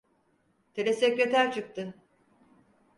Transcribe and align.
Telesekreter 0.73 1.51
çıktı. 1.51 1.93